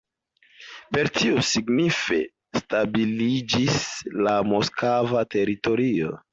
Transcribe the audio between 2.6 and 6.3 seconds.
stabiliĝis la moskva teritorio.